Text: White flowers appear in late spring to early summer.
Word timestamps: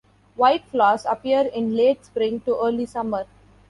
White 0.35 0.65
flowers 0.65 1.05
appear 1.07 1.41
in 1.45 1.75
late 1.75 2.03
spring 2.05 2.39
to 2.39 2.57
early 2.59 2.87
summer. 2.87 3.27